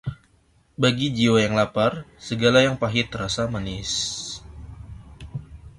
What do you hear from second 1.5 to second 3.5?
lapar, segala yang pahit terasa